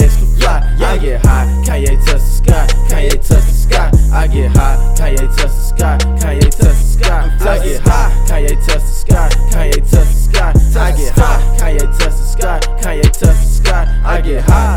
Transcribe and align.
next 0.00 0.16
to 0.16 0.26
fly. 0.26 0.76
I 0.80 0.98
get 0.98 1.24
high, 1.24 1.46
Kanye 1.64 1.96
touch 2.04 2.06
the 2.06 2.18
sky, 2.18 2.66
Kanye 2.88 3.10
touch 3.10 3.44
the 3.44 3.52
sky. 3.52 3.90
I 4.12 4.26
get 4.26 4.56
high, 4.56 4.76
Kanye 4.96 5.26
touch 5.36 5.36
the 5.36 5.48
sky, 5.48 5.98
Kanye 6.18 6.50
touch 6.50 6.58
the 6.58 6.74
sky. 6.74 7.36
I 7.40 7.58
get 7.64 7.80
high, 7.86 8.10
Kanye 8.26 8.66
touch 8.66 8.82
the 8.82 8.94
sky, 9.02 9.28
Kanye 9.52 9.80
touch 9.90 9.90
the 9.90 10.04
sky. 10.04 10.52
I 10.80 10.96
get 10.96 11.12
high, 11.18 11.58
Kanye 11.58 11.98
touch 11.98 11.98
the 11.98 12.10
sky, 12.10 12.60
Kanye 12.80 13.02
touch 13.02 13.20
the 13.20 13.34
sky. 13.34 14.00
I 14.04 14.20
get 14.20 14.44
high. 14.44 14.69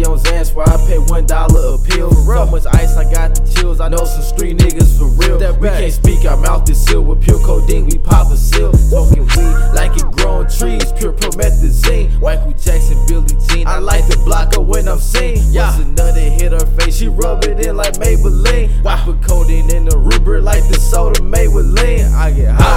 on 0.00 0.18
Xans 0.18 0.54
where 0.54 0.68
I 0.68 0.76
pay 0.88 0.98
one 0.98 1.26
dollar 1.26 1.74
a 1.74 1.78
pill. 1.78 2.10
So 2.12 2.46
much 2.46 2.66
ice, 2.72 2.96
I 2.96 3.04
got 3.12 3.34
the 3.34 3.44
chills. 3.52 3.80
I 3.80 3.88
know 3.88 4.04
some 4.04 4.22
street 4.22 4.56
niggas 4.58 4.98
for 4.98 5.06
real. 5.20 5.38
That 5.38 5.58
we 5.60 5.68
can't 5.68 5.92
speak, 5.92 6.24
our 6.24 6.36
mouth 6.36 6.68
is 6.70 6.82
sealed 6.82 7.06
with 7.06 7.22
pure 7.22 7.38
codeine. 7.44 7.84
We 7.86 7.98
pop 7.98 8.32
a 8.32 8.36
seal, 8.36 8.72
smoking 8.72 9.24
weed 9.36 9.56
like 9.74 9.92
it 9.96 10.10
growing 10.12 10.48
trees. 10.48 10.90
Pure 10.92 11.12
promethazine, 11.14 12.20
Michael 12.20 12.52
Jackson, 12.52 12.98
Billie 13.06 13.36
Jean. 13.48 13.66
I 13.66 13.78
like 13.78 14.06
the 14.08 14.16
block 14.24 14.56
up 14.56 14.64
when 14.64 14.88
I'm 14.88 14.98
seen. 14.98 15.38
Yeah, 15.52 15.76
another 15.80 16.20
hit 16.20 16.52
her 16.52 16.66
face, 16.78 16.96
she 16.96 17.08
rub 17.08 17.44
it 17.44 17.66
in 17.66 17.76
like 17.76 17.94
Maybelline. 17.94 18.82
Why 18.82 18.96
put 19.04 19.22
codeine 19.22 19.70
in 19.74 19.84
the 19.84 19.98
rubric 19.98 20.42
like 20.42 20.66
the 20.68 20.78
soda 20.80 21.22
made 21.22 21.48
with 21.48 21.66
lean? 21.66 22.06
I 22.14 22.32
get 22.32 22.54
high. 22.54 22.71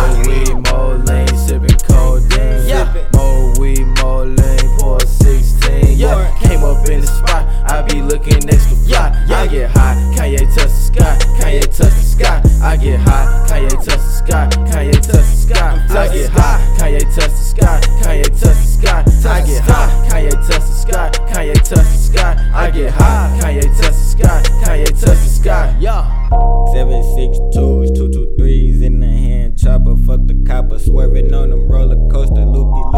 Get 12.86 13.00
high, 13.00 13.46
Kanye 13.50 13.70
touch 13.70 13.86
the 13.86 13.98
sky, 13.98 14.48
Kanye 14.70 14.94
touch 14.94 15.06
the 15.06 15.24
sky. 15.24 15.86
I 15.90 16.08
get 16.14 16.30
high, 16.30 16.76
Kanye 16.78 17.00
touch 17.00 17.16
the 17.16 17.30
sky, 17.30 17.82
Kanye 18.02 18.24
touch 18.24 18.40
the 18.40 18.54
sky. 18.54 19.04
I 19.26 19.46
get 19.46 19.64
high, 19.64 20.08
Kanye 20.10 20.32
touch 20.32 20.48
the 20.48 20.60
sky, 20.62 21.10
Kanye 21.34 21.54
touch 21.56 21.70
the 21.70 21.84
sky. 21.84 22.52
I 22.54 22.70
get 22.70 22.94
high, 22.94 23.40
Kanye 23.42 23.62
touch 23.62 23.78
the 23.78 23.94
sky, 23.94 24.44
Kanye 24.64 24.86
touch 24.86 25.02
the 25.02 25.16
sky. 25.16 25.76
Yeah. 25.80 26.30
Seven 26.74 27.02
six 27.16 27.38
twos, 27.54 27.92
two 27.92 28.10
two 28.12 28.36
threes 28.38 28.82
in 28.82 29.00
the 29.00 29.08
hand 29.08 29.58
chopper. 29.58 29.98
Fuck 29.98 30.28
the 30.28 30.44
copper, 30.46 30.78
swerving 30.78 31.34
on 31.34 31.50
them 31.50 31.68
roller 31.68 32.10
coaster. 32.10 32.46
Loopy 32.46 32.95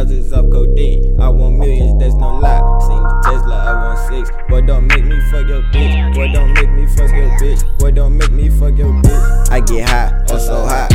thousands 0.00 0.32
of 0.32 0.50
codeine. 0.50 1.20
I 1.20 1.28
want 1.28 1.58
millions, 1.58 2.00
that's 2.00 2.14
no 2.14 2.38
lie. 2.38 2.60
Seen 2.80 3.02
the 3.02 3.20
Tesla, 3.24 3.54
I 3.54 3.72
want 3.84 3.98
six. 4.08 4.36
Boy, 4.48 4.62
don't 4.62 4.86
make 4.86 5.04
me 5.04 5.20
fuck 5.30 5.46
your 5.46 5.62
bitch. 5.74 6.14
Boy, 6.14 6.32
don't 6.32 6.52
make 6.54 6.70
me 6.70 6.86
fuck 6.86 7.10
your 7.10 7.30
bitch. 7.38 7.78
Boy, 7.78 7.90
don't 7.90 8.16
make 8.16 8.32
me 8.32 8.48
fuck 8.48 8.76
your 8.78 8.92
bitch. 9.02 9.50
I 9.50 9.60
get 9.60 9.88
hot, 9.88 10.30
oh 10.30 10.38
so 10.38 10.64
hot. 10.64 10.89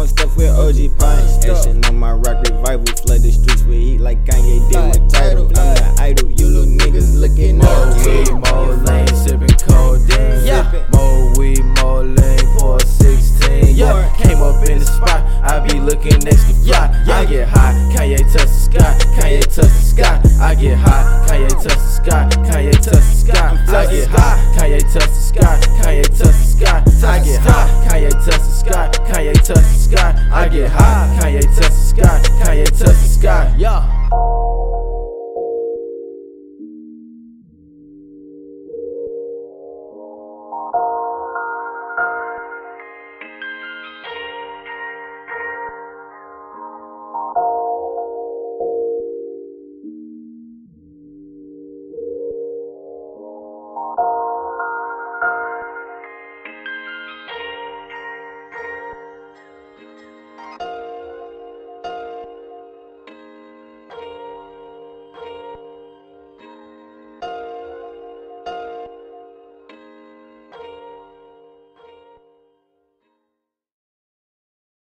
On 0.00 0.08
stuff 0.08 0.34
with 0.36 0.48
OG 0.48 0.98
Pine. 0.98 1.28
Action 1.44 1.84
on 1.84 1.98
my 1.98 2.12
rock 2.12 2.39
Scott, 25.40 25.60
Kanye 25.80 26.02
touch 26.02 26.18
the 26.18 26.32
sky. 26.32 26.82
I 27.02 27.24
get 27.24 27.40
high, 27.40 27.88
Kanye 27.88 28.10
touch 28.10 28.24
the 28.24 28.40
sky. 28.40 28.88
Kanye 29.08 29.32
touch 29.34 29.56
the 29.56 29.62
sky. 29.62 30.28
I 30.32 30.48
get 30.48 30.70
high, 30.70 31.18
Kanye 31.20 31.40
touch 31.40 31.56
the 31.56 31.70
sky. 31.70 32.22
Kanye 32.44 32.64
touch 32.66 32.78
the 32.78 32.92
sky. 32.92 33.54
Yeah. 33.56 34.00
you 47.36 47.59